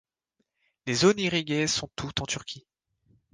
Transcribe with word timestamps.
Les 0.87 0.95
zones 0.95 1.19
irriguées 1.19 1.67
sont 1.67 1.87
toutes 1.95 2.21
en 2.21 2.25
Turquie. 2.25 2.65